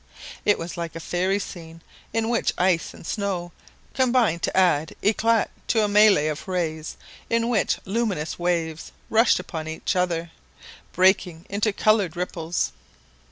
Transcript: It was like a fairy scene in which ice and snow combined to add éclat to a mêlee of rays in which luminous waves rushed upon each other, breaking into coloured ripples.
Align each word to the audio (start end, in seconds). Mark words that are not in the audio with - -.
It 0.45 0.57
was 0.57 0.77
like 0.77 0.95
a 0.95 0.99
fairy 0.99 1.37
scene 1.37 1.83
in 2.11 2.27
which 2.27 2.55
ice 2.57 2.91
and 2.91 3.05
snow 3.05 3.51
combined 3.93 4.41
to 4.41 4.57
add 4.57 4.95
éclat 5.03 5.49
to 5.67 5.83
a 5.83 5.87
mêlee 5.87 6.31
of 6.31 6.47
rays 6.47 6.97
in 7.29 7.49
which 7.49 7.77
luminous 7.85 8.39
waves 8.39 8.91
rushed 9.11 9.37
upon 9.37 9.67
each 9.67 9.95
other, 9.95 10.31
breaking 10.91 11.45
into 11.51 11.71
coloured 11.71 12.17
ripples. 12.17 12.71